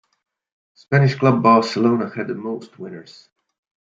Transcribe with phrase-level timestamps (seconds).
[0.73, 3.29] Spanish club Barcelona had the most winners.